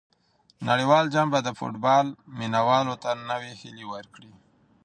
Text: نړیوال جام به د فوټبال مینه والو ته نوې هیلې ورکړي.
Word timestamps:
نړیوال 0.69 1.05
جام 1.13 1.27
به 1.33 1.39
د 1.43 1.49
فوټبال 1.57 2.05
مینه 2.37 2.61
والو 2.67 2.93
ته 3.03 3.09
نوې 3.29 3.53
هیلې 3.61 3.85
ورکړي. 3.93 4.33